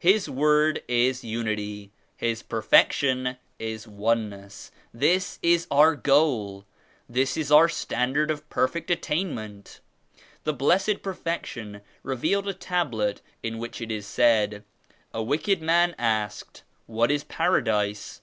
[0.00, 1.92] His Word is Unity.
[2.16, 4.72] His Perfection is Oneness.
[4.92, 6.66] This is our goal.
[7.08, 9.78] This is our standard of perfect at: 102 tainment
[10.42, 14.64] The Blessed Perfection revealed a Tablet in which it is said
[15.14, 18.22] "A wicked man asked *What is Paradise?'